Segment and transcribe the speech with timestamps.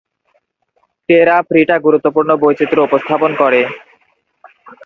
[1.09, 3.61] টেরা প্রিটা গুরুত্বপূর্ণ বৈচিত্র্য উপস্থাপন করে।